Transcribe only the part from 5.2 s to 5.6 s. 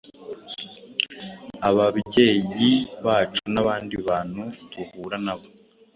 na bo.